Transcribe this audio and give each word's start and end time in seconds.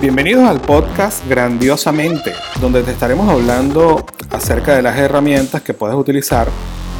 Bienvenidos 0.00 0.44
al 0.44 0.60
podcast 0.60 1.26
Grandiosamente, 1.28 2.32
donde 2.60 2.82
te 2.82 2.90
estaremos 2.90 3.28
hablando 3.28 4.04
acerca 4.30 4.76
de 4.76 4.82
las 4.82 4.98
herramientas 4.98 5.62
que 5.62 5.74
puedes 5.74 5.96
utilizar 5.96 6.48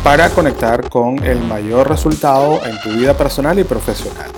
para 0.03 0.31
conectar 0.31 0.89
con 0.89 1.23
el 1.23 1.39
mayor 1.41 1.89
resultado 1.89 2.65
en 2.65 2.81
tu 2.81 2.91
vida 2.99 3.17
personal 3.17 3.59
y 3.59 3.65
profesional. 3.65 4.31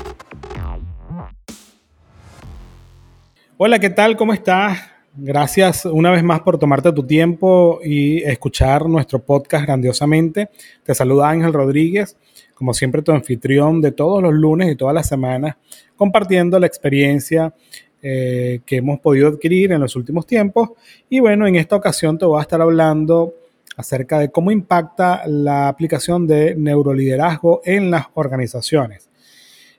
Hola, 3.57 3.79
¿qué 3.79 3.91
tal? 3.91 4.17
¿Cómo 4.17 4.33
estás? 4.33 4.79
Gracias 5.21 5.85
una 5.85 6.13
vez 6.13 6.23
más 6.23 6.41
por 6.43 6.59
tomarte 6.59 6.93
tu 6.93 7.05
tiempo 7.05 7.81
y 7.85 8.23
escuchar 8.23 8.89
nuestro 8.89 9.19
podcast 9.19 9.65
grandiosamente. 9.67 10.49
Te 10.85 10.95
saluda 10.95 11.29
Ángel 11.29 11.53
Rodríguez, 11.53 12.17
como 12.55 12.73
siempre 12.73 13.03
tu 13.03 13.11
anfitrión 13.11 13.81
de 13.81 13.91
todos 13.91 14.23
los 14.23 14.33
lunes 14.33 14.71
y 14.71 14.77
todas 14.77 14.95
las 14.95 15.09
semanas, 15.09 15.57
compartiendo 15.97 16.59
la 16.61 16.69
experiencia 16.69 17.53
eh, 18.01 18.61
que 18.65 18.77
hemos 18.77 19.01
podido 19.01 19.29
adquirir 19.29 19.73
en 19.73 19.81
los 19.81 19.97
últimos 19.97 20.27
tiempos. 20.27 20.71
Y 21.09 21.21
bueno, 21.21 21.47
en 21.47 21.57
esta 21.57 21.77
ocasión 21.77 22.17
te 22.17 22.25
voy 22.25 22.39
a 22.39 22.43
estar 22.43 22.61
hablando 22.61 23.35
acerca 23.77 24.19
de 24.19 24.31
cómo 24.31 24.51
impacta 24.51 25.23
la 25.27 25.69
aplicación 25.69 26.27
de 26.27 26.55
neuroliderazgo 26.55 27.61
en 27.65 27.91
las 27.91 28.07
organizaciones. 28.15 29.09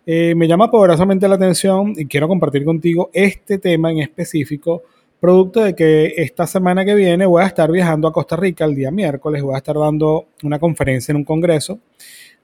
Eh, 0.05 0.33
me 0.35 0.47
llama 0.47 0.71
poderosamente 0.71 1.27
la 1.27 1.35
atención 1.35 1.93
y 1.95 2.05
quiero 2.05 2.27
compartir 2.27 2.65
contigo 2.65 3.09
este 3.13 3.57
tema 3.57 3.91
en 3.91 3.99
específico, 3.99 4.83
producto 5.19 5.63
de 5.63 5.75
que 5.75 6.13
esta 6.17 6.47
semana 6.47 6.83
que 6.83 6.95
viene 6.95 7.25
voy 7.25 7.43
a 7.43 7.47
estar 7.47 7.71
viajando 7.71 8.07
a 8.07 8.13
Costa 8.13 8.35
Rica 8.35 8.65
el 8.65 8.73
día 8.73 8.89
miércoles, 8.89 9.43
voy 9.43 9.55
a 9.55 9.57
estar 9.57 9.77
dando 9.77 10.27
una 10.43 10.59
conferencia 10.59 11.11
en 11.11 11.17
un 11.17 11.25
congreso 11.25 11.79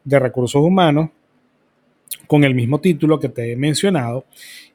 de 0.04 0.20
recursos 0.20 0.62
humanos 0.62 1.10
con 2.28 2.44
el 2.44 2.56
mismo 2.56 2.80
título 2.80 3.20
que 3.20 3.30
te 3.30 3.52
he 3.52 3.56
mencionado. 3.56 4.26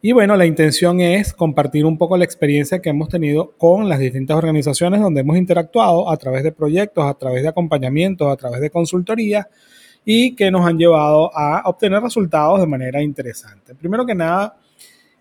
Y 0.03 0.13
bueno, 0.13 0.37
la 0.37 0.47
intención 0.47 1.01
es 1.01 1.33
compartir 1.33 1.85
un 1.85 1.99
poco 1.99 2.17
la 2.17 2.25
experiencia 2.25 2.81
que 2.81 2.91
hemos 2.91 3.09
tenido 3.09 3.53
con 3.59 3.89
las 3.89 3.99
distintas 3.99 4.37
organizaciones 4.37 5.01
donde 5.01 5.21
hemos 5.21 5.37
interactuado 5.37 6.11
a 6.11 6.17
través 6.17 6.43
de 6.43 6.53
proyectos, 6.53 7.05
a 7.05 7.15
través 7.15 7.43
de 7.43 7.49
acompañamientos, 7.49 8.33
a 8.33 8.37
través 8.37 8.61
de 8.61 8.71
consultoría 8.71 9.49
y 10.05 10.35
que 10.35 10.51
nos 10.51 10.67
han 10.67 10.79
llevado 10.79 11.31
a 11.37 11.63
obtener 11.67 12.03
resultados 12.03 12.61
de 12.61 12.67
manera 12.67 13.03
interesante. 13.03 13.75
Primero 13.75 14.07
que 14.07 14.15
nada, 14.15 14.57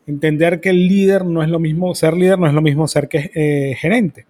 entender 0.07 0.59
que 0.59 0.69
el 0.69 0.87
líder 0.87 1.25
no 1.25 1.43
es 1.43 1.49
lo 1.49 1.59
mismo, 1.59 1.93
ser 1.93 2.15
líder 2.15 2.39
no 2.39 2.47
es 2.47 2.53
lo 2.53 2.61
mismo 2.61 2.87
ser 2.87 3.07
que 3.07 3.31
eh, 3.33 3.75
gerente. 3.75 4.25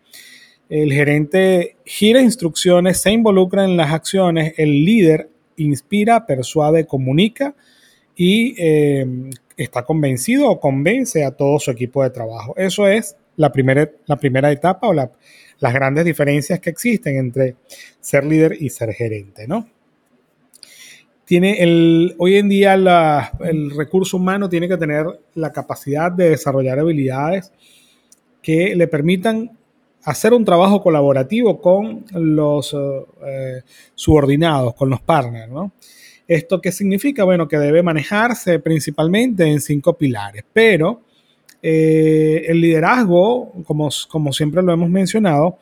El 0.70 0.94
gerente 0.94 1.78
gira 1.86 2.22
instrucciones, 2.22 3.02
se 3.02 3.12
involucra 3.12 3.66
en 3.66 3.76
las 3.76 3.92
acciones, 3.92 4.54
el 4.58 4.86
líder 4.86 5.30
inspira, 5.60 6.26
persuade, 6.26 6.86
comunica 6.86 7.56
y 8.16 8.56
eh, 8.58 9.06
está 9.56 9.84
convencido 9.84 10.50
o 10.50 10.60
convence 10.60 11.24
a 11.24 11.32
todo 11.32 11.60
su 11.60 11.72
equipo 11.72 12.04
de 12.04 12.10
trabajo. 12.10 12.54
Eso 12.58 12.88
es 12.88 13.16
la 13.36 13.52
primera, 13.52 13.90
la 14.06 14.18
primera 14.18 14.52
etapa 14.52 14.88
o 14.88 14.94
las 14.94 15.74
grandes 15.74 16.06
diferencias 16.06 16.60
que 16.60 16.70
existen 16.70 17.18
entre 17.18 17.56
ser 18.00 18.26
líder 18.26 18.58
y 18.60 18.70
ser 18.70 18.94
gerente, 18.94 19.48
¿no? 19.48 19.68
Tiene 21.26 21.62
el, 21.62 22.16
hoy 22.18 22.38
en 22.38 22.50
día 22.50 22.74
el 22.74 23.70
recurso 23.78 24.18
humano 24.18 24.50
tiene 24.50 24.68
que 24.68 24.78
tener 24.78 25.06
la 25.36 25.52
capacidad 25.52 26.12
de 26.12 26.32
desarrollar 26.32 26.80
habilidades 26.80 27.54
que 28.42 28.76
le 28.76 28.88
permitan 28.88 29.59
hacer 30.10 30.34
un 30.34 30.44
trabajo 30.44 30.82
colaborativo 30.82 31.62
con 31.62 32.04
los 32.12 32.74
eh, 32.74 33.62
subordinados, 33.94 34.74
con 34.74 34.90
los 34.90 35.02
partners, 35.02 35.52
¿no? 35.52 35.72
¿Esto 36.28 36.62
qué 36.62 36.72
significa? 36.72 37.24
Bueno, 37.24 37.48
que 37.48 37.58
debe 37.58 37.84
manejarse 37.84 38.60
principalmente 38.60 39.46
en 39.46 39.62
cinco 39.62 39.98
pilares, 39.98 40.44
pero 40.52 41.02
eh, 41.62 42.44
el 42.48 42.60
liderazgo, 42.62 43.52
como, 43.66 43.90
como 44.10 44.34
siempre 44.34 44.64
lo 44.64 44.72
hemos 44.72 44.90
mencionado, 44.90 45.60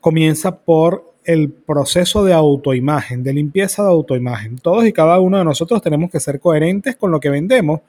comienza 0.00 0.58
por 0.58 1.12
el 1.24 1.50
proceso 1.50 2.24
de 2.24 2.32
autoimagen, 2.32 3.22
de 3.22 3.32
limpieza 3.32 3.82
de 3.82 3.88
autoimagen. 3.88 4.58
Todos 4.58 4.86
y 4.86 4.92
cada 4.92 5.18
uno 5.18 5.38
de 5.38 5.44
nosotros 5.44 5.82
tenemos 5.82 6.10
que 6.10 6.20
ser 6.20 6.38
coherentes 6.38 6.96
con 6.96 7.10
lo 7.10 7.18
que 7.18 7.30
vendemos 7.30 7.80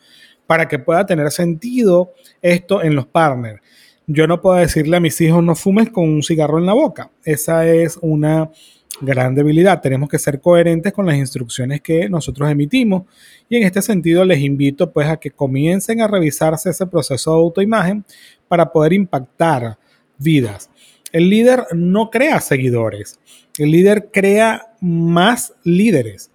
para 0.48 0.68
que 0.68 0.80
pueda 0.80 1.06
tener 1.06 1.32
sentido 1.32 2.14
esto 2.42 2.82
en 2.82 2.96
los 2.96 3.06
partners. 3.06 3.62
Yo 4.06 4.28
no 4.28 4.42
puedo 4.42 4.58
decirle 4.58 4.98
a 4.98 5.00
mis 5.00 5.20
hijos 5.22 5.42
no 5.42 5.56
fumes 5.56 5.90
con 5.90 6.10
un 6.10 6.24
cigarro 6.24 6.60
en 6.60 6.66
la 6.66 6.74
boca. 6.74 7.12
Esa 7.24 7.66
es 7.66 7.98
una 8.02 8.52
gran 9.00 9.34
debilidad. 9.34 9.82
Tenemos 9.82 10.10
que 10.10 10.20
ser 10.20 10.42
coherentes 10.42 10.92
con 10.92 11.06
las 11.06 11.16
instrucciones 11.16 11.82
que 11.82 12.10
nosotros 12.10 12.50
emitimos 12.52 13.04
y 13.48 13.58
en 13.58 13.64
este 13.64 13.82
sentido 13.82 14.26
les 14.26 14.40
invito 14.40 14.92
pues 14.92 15.08
a 15.08 15.18
que 15.18 15.32
comiencen 15.32 16.02
a 16.02 16.08
revisarse 16.08 16.70
ese 16.70 16.86
proceso 16.86 17.32
de 17.32 17.38
autoimagen 17.38 18.04
para 18.50 18.72
poder 18.72 18.92
impactar 18.92 19.78
vidas. 20.18 20.70
El 21.14 21.30
líder 21.30 21.66
no 21.74 22.10
crea 22.10 22.42
seguidores, 22.42 23.20
el 23.58 23.72
líder 23.72 24.10
crea 24.12 24.74
más 24.82 25.54
líderes. 25.64 26.33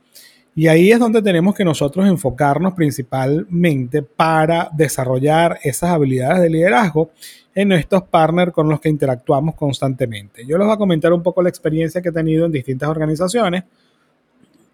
Y 0.58 0.66
ahí 0.66 0.90
es 0.90 0.98
donde 0.98 1.22
tenemos 1.22 1.54
que 1.54 1.64
nosotros 1.64 2.04
enfocarnos 2.04 2.74
principalmente 2.74 4.02
para 4.02 4.68
desarrollar 4.72 5.60
esas 5.62 5.90
habilidades 5.90 6.42
de 6.42 6.50
liderazgo 6.50 7.12
en 7.54 7.70
estos 7.70 8.02
partners 8.02 8.50
con 8.50 8.68
los 8.68 8.80
que 8.80 8.88
interactuamos 8.88 9.54
constantemente. 9.54 10.44
Yo 10.44 10.58
les 10.58 10.66
voy 10.66 10.74
a 10.74 10.76
comentar 10.76 11.12
un 11.12 11.22
poco 11.22 11.42
la 11.42 11.48
experiencia 11.48 12.02
que 12.02 12.08
he 12.08 12.12
tenido 12.12 12.44
en 12.44 12.50
distintas 12.50 12.88
organizaciones 12.88 13.62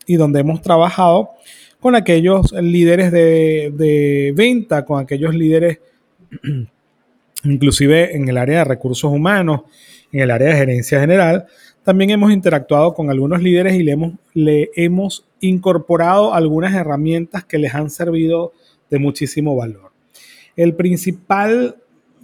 y 0.07 0.17
donde 0.17 0.41
hemos 0.41 0.63
trabajado 0.63 1.33
con 1.81 1.95
aquellos 1.95 2.53
líderes 2.53 3.13
de, 3.13 4.33
venta, 4.35 4.87
con 4.87 5.03
aquellos 5.03 5.35
líderes 5.35 5.81
inclusive 7.45 8.17
en 8.17 8.27
el 8.27 8.39
área 8.39 8.61
de 8.61 8.65
recursos 8.65 9.13
humanos, 9.13 9.65
en 10.13 10.21
el 10.21 10.31
área 10.31 10.49
de 10.49 10.57
gerencia 10.57 10.99
general, 10.99 11.45
también 11.85 12.11
hemos 12.11 12.33
interactuado 12.33 12.95
con 12.95 13.11
algunos 13.11 13.43
líderes 13.43 13.75
y 13.75 13.83
le 13.83 13.93
hemos, 13.93 14.13
le 14.33 14.71
hemos 14.75 15.27
incorporado 15.41 16.35
algunas 16.35 16.75
herramientas 16.75 17.45
que 17.45 17.59
les 17.59 17.75
han 17.75 17.91
servido 17.91 18.53
de 18.91 18.99
muchísimo 18.99 19.55
valor. 19.55 19.93
El 20.57 20.75
principal 20.75 21.77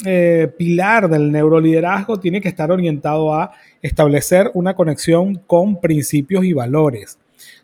eh, 0.07 0.51
pilar 0.57 1.11
del 1.11 1.31
neuroliderazgo 1.31 2.19
tiene 2.19 2.41
que 2.41 2.49
estar 2.49 2.73
orientado 2.73 3.35
a 3.35 3.53
establecer 3.83 4.51
una 4.55 4.75
conexión 4.75 5.35
con 5.47 5.79
principios 5.79 6.45
y 6.45 6.55
valores. 6.55 7.19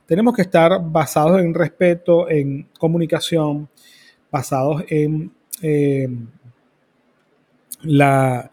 Tenemos 0.05 0.35
que 0.35 0.43
estar 0.43 0.73
basados 0.83 1.41
en 1.41 1.55
respeto, 1.55 2.29
en 2.29 2.69
comunicación, 2.79 3.69
basados 4.31 4.85
en 4.89 5.33
eh, 5.63 6.09
la 7.83 8.51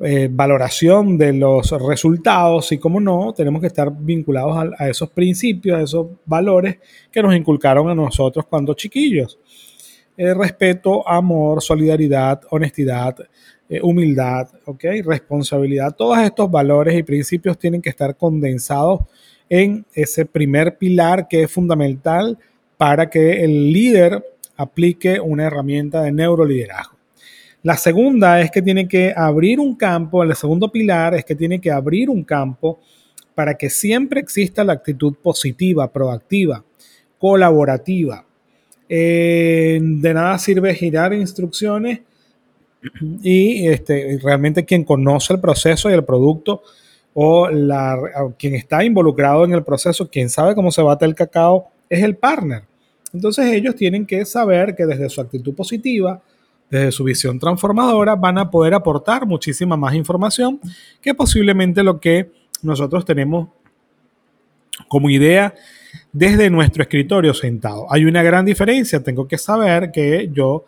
eh, 0.00 0.28
valoración 0.30 1.16
de 1.16 1.32
los 1.32 1.70
resultados 1.70 2.72
y, 2.72 2.78
como 2.78 3.00
no, 3.00 3.32
tenemos 3.32 3.60
que 3.60 3.68
estar 3.68 3.92
vinculados 3.96 4.74
a, 4.76 4.88
esos 4.88 5.10
principios, 5.10 5.78
a 5.78 5.82
esos 5.82 6.06
valores 6.26 6.78
que 7.12 7.22
nos 7.22 7.34
inculcaron 7.34 7.88
a 7.88 7.94
nosotros 7.94 8.44
cuando 8.46 8.74
chiquillos. 8.74 9.38
Eh, 10.16 10.34
respeto, 10.34 11.08
amor, 11.08 11.62
solidaridad, 11.62 12.42
honestidad, 12.50 13.16
eh, 13.68 13.80
humildad, 13.82 14.48
¿okay? 14.64 15.00
responsabilidad. 15.00 15.94
Todos 15.96 16.18
estos 16.18 16.50
valores 16.50 16.98
y 16.98 17.02
principios 17.02 17.58
tienen 17.58 17.80
que 17.80 17.90
estar 17.90 18.16
condensados 18.16 19.00
en 19.48 19.86
ese 19.94 20.26
primer 20.26 20.76
pilar 20.76 21.28
que 21.28 21.44
es 21.44 21.50
fundamental 21.50 22.38
para 22.76 23.08
que 23.08 23.44
el 23.44 23.72
líder 23.72 24.24
aplique 24.56 25.20
una 25.20 25.44
herramienta 25.44 26.02
de 26.02 26.12
neuroliderazgo. 26.12 26.93
La 27.64 27.78
segunda 27.78 28.42
es 28.42 28.50
que 28.50 28.60
tiene 28.60 28.86
que 28.86 29.14
abrir 29.16 29.58
un 29.58 29.74
campo, 29.74 30.22
el 30.22 30.36
segundo 30.36 30.70
pilar 30.70 31.14
es 31.14 31.24
que 31.24 31.34
tiene 31.34 31.62
que 31.62 31.70
abrir 31.70 32.10
un 32.10 32.22
campo 32.22 32.78
para 33.34 33.54
que 33.54 33.70
siempre 33.70 34.20
exista 34.20 34.62
la 34.62 34.74
actitud 34.74 35.14
positiva, 35.14 35.90
proactiva, 35.90 36.62
colaborativa, 37.18 38.26
eh, 38.86 39.80
de 39.82 40.12
nada 40.12 40.38
sirve 40.38 40.74
girar 40.74 41.14
instrucciones 41.14 42.02
y 43.22 43.66
este, 43.66 44.18
realmente 44.22 44.66
quien 44.66 44.84
conoce 44.84 45.32
el 45.32 45.40
proceso 45.40 45.88
y 45.88 45.94
el 45.94 46.04
producto 46.04 46.62
o 47.14 47.48
quien 48.38 48.56
está 48.56 48.84
involucrado 48.84 49.42
en 49.46 49.54
el 49.54 49.64
proceso, 49.64 50.10
quien 50.10 50.28
sabe 50.28 50.54
cómo 50.54 50.70
se 50.70 50.82
bate 50.82 51.06
el 51.06 51.14
cacao, 51.14 51.68
es 51.88 52.02
el 52.02 52.16
partner. 52.16 52.64
Entonces 53.14 53.46
ellos 53.54 53.74
tienen 53.74 54.04
que 54.04 54.26
saber 54.26 54.76
que 54.76 54.84
desde 54.84 55.08
su 55.08 55.22
actitud 55.22 55.54
positiva, 55.54 56.20
desde 56.74 56.92
su 56.92 57.04
visión 57.04 57.38
transformadora, 57.38 58.16
van 58.16 58.36
a 58.36 58.50
poder 58.50 58.74
aportar 58.74 59.26
muchísima 59.26 59.76
más 59.76 59.94
información 59.94 60.60
que 61.00 61.14
posiblemente 61.14 61.84
lo 61.84 62.00
que 62.00 62.32
nosotros 62.62 63.04
tenemos 63.04 63.48
como 64.88 65.08
idea 65.08 65.54
desde 66.12 66.50
nuestro 66.50 66.82
escritorio 66.82 67.32
sentado. 67.32 67.86
Hay 67.90 68.04
una 68.04 68.24
gran 68.24 68.44
diferencia, 68.44 69.02
tengo 69.02 69.28
que 69.28 69.38
saber 69.38 69.92
que 69.92 70.30
yo 70.32 70.64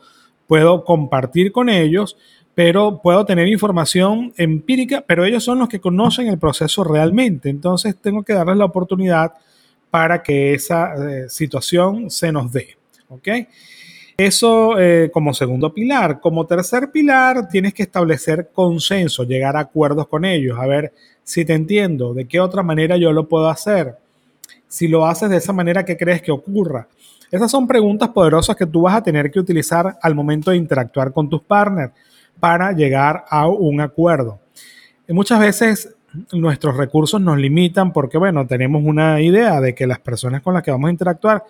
puedo 0.47 0.85
compartir 0.85 1.51
con 1.51 1.69
ellos, 1.69 2.17
pero 2.55 3.01
puedo 3.03 3.27
tener 3.27 3.49
información 3.49 4.33
empírica, 4.37 5.05
pero 5.07 5.25
ellos 5.25 5.43
son 5.43 5.59
los 5.59 5.69
que 5.69 5.81
conocen 5.81 6.29
el 6.29 6.39
proceso 6.39 6.85
realmente. 6.85 7.49
Entonces 7.49 7.97
tengo 8.01 8.23
que 8.23 8.33
darles 8.33 8.57
la 8.59 8.65
oportunidad 8.65 9.33
para 9.91 10.23
que 10.23 10.55
esa 10.55 10.95
eh, 10.95 11.29
situación 11.29 12.11
se 12.11 12.31
nos 12.31 12.53
dé. 12.53 12.77
¿ok? 13.09 13.29
Eso 14.17 14.79
eh, 14.79 15.11
como 15.13 15.35
segundo 15.35 15.75
pilar. 15.75 16.21
Como 16.21 16.47
tercer 16.47 16.91
pilar, 16.91 17.49
tienes 17.49 17.75
que 17.75 17.83
establecer 17.83 18.51
consenso, 18.53 19.25
llegar 19.25 19.57
a 19.57 19.61
acuerdos 19.61 20.09
con 20.09 20.25
ellos, 20.25 20.59
a 20.59 20.67
ver 20.67 20.93
si 21.23 21.45
te 21.45 21.53
entiendo, 21.53 22.15
de 22.15 22.27
qué 22.27 22.41
otra 22.41 22.63
manera 22.63 22.97
yo 22.97 23.13
lo 23.13 23.29
puedo 23.29 23.49
hacer. 23.49 23.97
Si 24.69 24.89
lo 24.89 25.07
haces 25.07 25.29
de 25.29 25.37
esa 25.37 25.53
manera, 25.53 25.85
¿qué 25.85 25.97
crees 25.97 26.23
que 26.23 26.33
ocurra? 26.33 26.89
Esas 27.31 27.51
son 27.51 27.67
preguntas 27.67 28.09
poderosas 28.11 28.57
que 28.57 28.67
tú 28.67 28.83
vas 28.83 28.95
a 28.95 29.03
tener 29.03 29.31
que 29.31 29.41
utilizar 29.41 29.99
al 30.01 30.15
momento 30.15 30.51
de 30.51 30.57
interactuar 30.57 31.13
con 31.13 31.29
tus 31.29 31.43
partners 31.43 31.93
para 32.39 32.73
llegar 32.73 33.25
a 33.29 33.49
un 33.49 33.81
acuerdo. 33.81 34.39
Y 35.09 35.13
muchas 35.13 35.41
veces 35.41 35.95
nuestros 36.33 36.77
recursos 36.77 37.21
nos 37.21 37.37
limitan 37.39 37.93
porque, 37.93 38.17
bueno, 38.17 38.47
tenemos 38.47 38.83
una 38.85 39.21
idea 39.21 39.61
de 39.61 39.75
que 39.75 39.87
las 39.87 39.99
personas 39.99 40.43
con 40.43 40.55
las 40.55 40.63
que 40.63 40.71
vamos 40.71 40.89
a 40.89 40.93
interactuar 40.93 41.45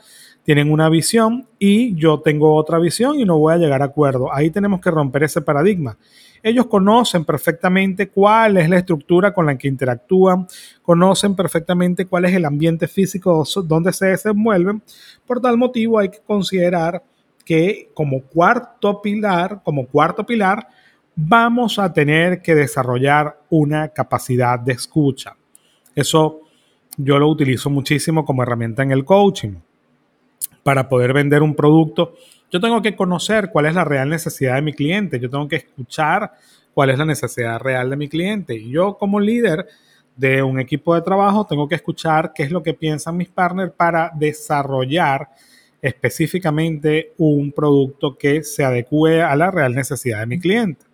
tienen 0.46 0.70
una 0.70 0.88
visión 0.88 1.48
y 1.58 1.96
yo 1.96 2.20
tengo 2.20 2.54
otra 2.54 2.78
visión 2.78 3.18
y 3.18 3.24
no 3.24 3.36
voy 3.36 3.54
a 3.54 3.56
llegar 3.56 3.82
a 3.82 3.86
acuerdo. 3.86 4.32
Ahí 4.32 4.48
tenemos 4.50 4.80
que 4.80 4.92
romper 4.92 5.24
ese 5.24 5.42
paradigma. 5.42 5.98
Ellos 6.40 6.66
conocen 6.66 7.24
perfectamente 7.24 8.08
cuál 8.08 8.56
es 8.56 8.68
la 8.68 8.78
estructura 8.78 9.34
con 9.34 9.46
la 9.46 9.58
que 9.58 9.66
interactúan, 9.66 10.46
conocen 10.82 11.34
perfectamente 11.34 12.06
cuál 12.06 12.26
es 12.26 12.34
el 12.34 12.44
ambiente 12.44 12.86
físico 12.86 13.42
donde 13.64 13.92
se 13.92 14.06
desenvuelven. 14.06 14.80
Por 15.26 15.40
tal 15.40 15.58
motivo 15.58 15.98
hay 15.98 16.10
que 16.10 16.20
considerar 16.24 17.02
que 17.44 17.90
como 17.92 18.22
cuarto 18.22 19.02
pilar, 19.02 19.62
como 19.64 19.88
cuarto 19.88 20.24
pilar, 20.24 20.68
vamos 21.16 21.80
a 21.80 21.92
tener 21.92 22.40
que 22.40 22.54
desarrollar 22.54 23.40
una 23.50 23.88
capacidad 23.88 24.60
de 24.60 24.74
escucha. 24.74 25.36
Eso 25.92 26.42
yo 26.96 27.18
lo 27.18 27.28
utilizo 27.28 27.68
muchísimo 27.68 28.24
como 28.24 28.44
herramienta 28.44 28.84
en 28.84 28.92
el 28.92 29.04
coaching. 29.04 29.56
Para 30.66 30.88
poder 30.88 31.12
vender 31.12 31.44
un 31.44 31.54
producto, 31.54 32.14
yo 32.50 32.58
tengo 32.58 32.82
que 32.82 32.96
conocer 32.96 33.50
cuál 33.52 33.66
es 33.66 33.74
la 33.76 33.84
real 33.84 34.08
necesidad 34.08 34.56
de 34.56 34.62
mi 34.62 34.72
cliente, 34.72 35.20
yo 35.20 35.30
tengo 35.30 35.46
que 35.46 35.54
escuchar 35.54 36.32
cuál 36.74 36.90
es 36.90 36.98
la 36.98 37.04
necesidad 37.04 37.60
real 37.60 37.88
de 37.88 37.96
mi 37.96 38.08
cliente. 38.08 38.56
Y 38.56 38.70
yo 38.70 38.98
como 38.98 39.20
líder 39.20 39.68
de 40.16 40.42
un 40.42 40.58
equipo 40.58 40.96
de 40.96 41.02
trabajo 41.02 41.46
tengo 41.46 41.68
que 41.68 41.76
escuchar 41.76 42.32
qué 42.34 42.42
es 42.42 42.50
lo 42.50 42.64
que 42.64 42.74
piensan 42.74 43.16
mis 43.16 43.28
partners 43.28 43.74
para 43.76 44.10
desarrollar 44.12 45.28
específicamente 45.80 47.12
un 47.18 47.52
producto 47.52 48.18
que 48.18 48.42
se 48.42 48.64
adecue 48.64 49.22
a 49.22 49.36
la 49.36 49.52
real 49.52 49.72
necesidad 49.72 50.18
de 50.18 50.26
mi 50.26 50.40
cliente. 50.40 50.84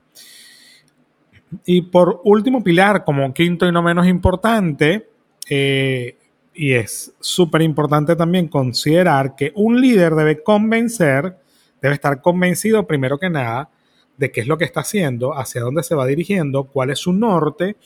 Y 1.64 1.80
por 1.80 2.20
último 2.24 2.62
pilar, 2.62 3.04
como 3.04 3.32
quinto 3.32 3.66
y 3.66 3.72
no 3.72 3.82
menos 3.82 4.06
importante, 4.06 5.08
eh, 5.48 6.18
y 6.54 6.72
es 6.72 7.14
súper 7.20 7.62
importante 7.62 8.16
también 8.16 8.48
considerar 8.48 9.34
que 9.36 9.52
un 9.54 9.80
líder 9.80 10.14
debe 10.14 10.42
convencer, 10.42 11.36
debe 11.80 11.94
estar 11.94 12.20
convencido 12.20 12.86
primero 12.86 13.18
que 13.18 13.30
nada 13.30 13.70
de 14.16 14.30
qué 14.30 14.40
es 14.42 14.46
lo 14.46 14.58
que 14.58 14.64
está 14.64 14.80
haciendo, 14.80 15.36
hacia 15.36 15.62
dónde 15.62 15.82
se 15.82 15.94
va 15.94 16.06
dirigiendo, 16.06 16.64
cuál 16.64 16.90
es 16.90 16.98
su 16.98 17.12
norte, 17.12 17.76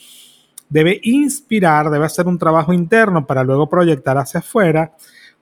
debe 0.68 1.00
inspirar, 1.02 1.90
debe 1.90 2.04
hacer 2.06 2.26
un 2.26 2.38
trabajo 2.38 2.72
interno 2.72 3.26
para 3.26 3.44
luego 3.44 3.68
proyectar 3.68 4.18
hacia 4.18 4.40
afuera, 4.40 4.94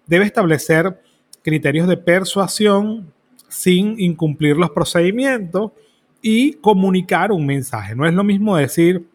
debe 0.07 0.27
establecer 0.27 1.01
criterios 1.43 1.89
de 1.89 1.97
persuasión 1.97 3.13
sin 3.49 3.99
incumplir 3.99 4.57
los 4.57 4.71
procedimientos 4.71 5.73
y 6.21 6.55
comunicar 6.55 7.33
un 7.33 7.47
mensaje. 7.47 7.95
No 7.95 8.07
es 8.07 8.15
lo 8.15 8.25
mismo 8.25 8.57
decir, 8.57 9.07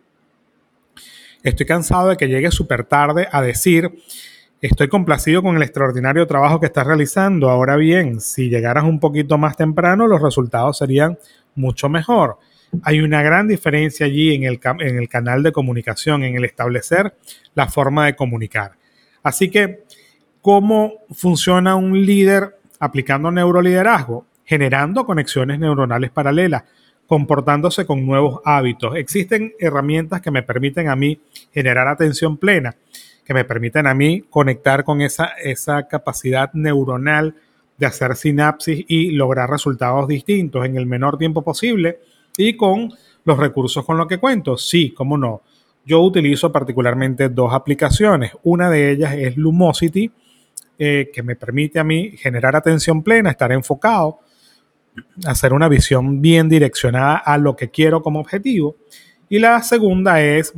estoy 1.44 1.66
cansado 1.66 2.10
de 2.10 2.18
que 2.18 2.28
llegue 2.28 2.52
súper 2.52 2.84
tarde 2.84 3.28
a 3.32 3.42
decir, 3.42 3.92
estoy 4.62 4.88
complacido 4.90 5.42
con 5.42 5.56
el 5.56 5.64
extraordinario 5.64 6.28
trabajo 6.28 6.60
que 6.60 6.66
estás 6.68 6.86
realizando. 6.86 7.50
Ahora 7.50 7.76
bien, 7.76 8.20
si 8.20 8.50
llegaras 8.50 8.84
un 8.84 9.00
poquito 9.00 9.38
más 9.38 9.56
temprano, 9.56 10.08
los 10.08 10.22
resultados 10.22 10.78
serían 10.78 11.18
mucho 11.56 11.90
mejor. 11.90 12.38
Hay 12.84 13.00
una 13.00 13.24
gran 13.24 13.48
diferencia 13.48 14.06
allí 14.06 14.36
en 14.36 14.44
el, 14.44 14.60
en 14.80 14.98
el 14.98 15.10
canal 15.10 15.42
de 15.42 15.52
comunicación, 15.52 16.24
en 16.24 16.36
el 16.36 16.46
establecer 16.46 17.16
la 17.56 17.68
forma 17.68 18.06
de 18.06 18.16
comunicar. 18.16 18.74
Así 19.24 19.50
que, 19.50 19.84
¿cómo 20.42 20.94
funciona 21.12 21.76
un 21.76 22.06
líder 22.06 22.58
aplicando 22.80 23.32
neuroliderazgo? 23.32 24.26
Generando 24.46 25.06
conexiones 25.06 25.60
neuronales 25.60 26.12
paralelas 26.12 26.64
comportándose 27.10 27.88
con 27.88 28.06
nuevos 28.06 28.40
hábitos. 28.46 28.96
Existen 28.96 29.54
herramientas 29.58 30.22
que 30.22 30.30
me 30.30 30.44
permiten 30.44 30.90
a 30.90 30.96
mí 30.96 31.20
generar 31.52 31.88
atención 31.88 32.38
plena, 32.38 32.76
que 33.26 33.34
me 33.34 33.46
permiten 33.46 33.88
a 33.88 33.96
mí 33.96 34.26
conectar 34.30 34.84
con 34.84 35.02
esa, 35.02 35.30
esa 35.44 35.88
capacidad 35.88 36.54
neuronal 36.54 37.34
de 37.80 37.86
hacer 37.88 38.16
sinapsis 38.16 38.86
y 38.88 39.10
lograr 39.10 39.50
resultados 39.50 40.08
distintos 40.08 40.64
en 40.68 40.78
el 40.78 40.86
menor 40.86 41.18
tiempo 41.18 41.42
posible 41.42 41.98
y 42.38 42.56
con 42.56 42.94
los 43.26 43.40
recursos 43.40 43.84
con 43.84 43.98
los 43.98 44.06
que 44.06 44.20
cuento. 44.20 44.56
Sí, 44.56 44.92
cómo 44.92 45.18
no. 45.18 45.42
Yo 45.84 46.02
utilizo 46.02 46.52
particularmente 46.52 47.30
dos 47.30 47.52
aplicaciones. 47.56 48.34
Una 48.44 48.70
de 48.70 48.92
ellas 48.92 49.16
es 49.16 49.36
Lumosity, 49.36 50.12
eh, 50.78 51.10
que 51.12 51.24
me 51.24 51.36
permite 51.36 51.80
a 51.80 51.84
mí 51.84 52.12
generar 52.18 52.56
atención 52.56 53.02
plena, 53.02 53.32
estar 53.32 53.52
enfocado 53.52 54.20
hacer 55.26 55.54
una 55.54 55.70
visión 55.70 56.22
bien 56.22 56.50
direccionada 56.50 57.18
a 57.18 57.38
lo 57.38 57.56
que 57.56 57.70
quiero 57.70 58.02
como 58.02 58.20
objetivo. 58.20 58.76
Y 59.30 59.40
la 59.40 59.62
segunda 59.62 60.22
es 60.22 60.54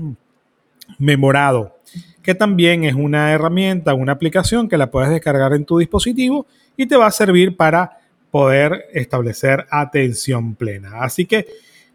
Memorado, 0.97 1.77
que 2.21 2.35
también 2.35 2.83
es 2.83 2.93
una 2.93 3.31
herramienta, 3.31 3.93
una 3.93 4.13
aplicación 4.13 4.67
que 4.67 4.77
la 4.77 4.91
puedes 4.91 5.09
descargar 5.09 5.53
en 5.53 5.65
tu 5.65 5.77
dispositivo 5.77 6.45
y 6.75 6.85
te 6.85 6.97
va 6.97 7.07
a 7.07 7.11
servir 7.11 7.55
para 7.55 7.97
poder 8.29 8.85
establecer 8.93 9.65
atención 9.69 10.55
plena. 10.55 11.01
Así 11.01 11.25
que 11.25 11.47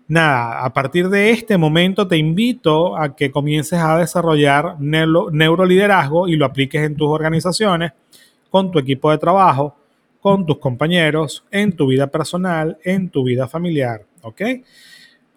nada, 0.08 0.64
a 0.64 0.72
partir 0.72 1.08
de 1.08 1.30
este 1.30 1.56
momento 1.56 2.06
te 2.06 2.16
invito 2.16 2.96
a 2.96 3.16
que 3.16 3.30
comiences 3.30 3.80
a 3.80 3.96
desarrollar 3.98 4.76
neuroliderazgo 4.78 6.28
y 6.28 6.36
lo 6.36 6.44
apliques 6.44 6.82
en 6.82 6.96
tus 6.96 7.08
organizaciones, 7.08 7.92
con 8.50 8.70
tu 8.70 8.78
equipo 8.78 9.10
de 9.10 9.18
trabajo, 9.18 9.76
con 10.26 10.44
tus 10.44 10.58
compañeros, 10.58 11.44
en 11.52 11.70
tu 11.70 11.86
vida 11.86 12.08
personal, 12.08 12.78
en 12.82 13.10
tu 13.10 13.22
vida 13.22 13.46
familiar. 13.46 14.06
¿Ok? 14.22 14.42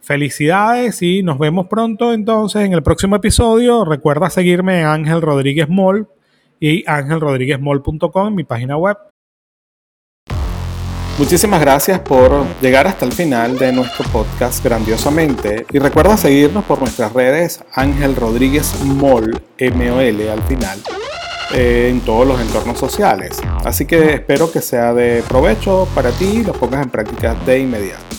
Felicidades 0.01 1.03
y 1.03 1.21
nos 1.21 1.37
vemos 1.37 1.67
pronto 1.67 2.11
entonces 2.11 2.63
en 2.63 2.73
el 2.73 2.81
próximo 2.81 3.15
episodio. 3.15 3.85
Recuerda 3.85 4.31
seguirme 4.31 4.79
en 4.79 4.87
Ángel 4.87 5.21
Rodríguez 5.21 5.69
Mall 5.69 6.07
y 6.59 6.83
angelrodríguezmall.com, 6.89 8.33
mi 8.33 8.43
página 8.45 8.77
web. 8.77 8.97
Muchísimas 11.19 11.61
gracias 11.61 11.99
por 11.99 12.47
llegar 12.59 12.87
hasta 12.87 13.05
el 13.05 13.11
final 13.11 13.59
de 13.59 13.71
nuestro 13.71 14.03
podcast 14.11 14.63
grandiosamente 14.65 15.67
y 15.71 15.77
recuerda 15.77 16.17
seguirnos 16.17 16.65
por 16.65 16.79
nuestras 16.79 17.13
redes 17.13 17.63
Ángel 17.75 18.15
Rodríguez 18.15 18.73
Mall, 18.83 19.39
M-O-L 19.59 20.31
al 20.31 20.41
final 20.45 20.79
en 21.53 22.01
todos 22.01 22.27
los 22.27 22.39
entornos 22.39 22.77
sociales. 22.77 23.39
Así 23.63 23.85
que 23.85 24.13
espero 24.13 24.51
que 24.51 24.61
sea 24.61 24.93
de 24.93 25.23
provecho 25.27 25.87
para 25.95 26.11
ti 26.11 26.25
y 26.25 26.43
lo 26.43 26.53
pongas 26.53 26.83
en 26.83 26.89
práctica 26.89 27.35
de 27.45 27.59
inmediato. 27.59 28.18